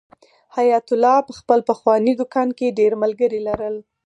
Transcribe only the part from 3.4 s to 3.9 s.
لرل.